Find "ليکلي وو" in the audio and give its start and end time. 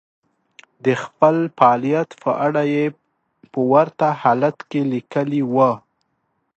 4.93-5.71